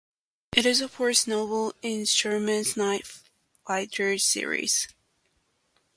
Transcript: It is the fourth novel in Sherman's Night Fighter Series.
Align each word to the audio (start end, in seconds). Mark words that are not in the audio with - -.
It 0.55 0.65
is 0.65 0.79
the 0.79 0.87
fourth 0.87 1.27
novel 1.27 1.75
in 1.83 2.05
Sherman's 2.05 2.75
Night 2.75 3.05
Fighter 3.67 4.17
Series. 4.17 4.87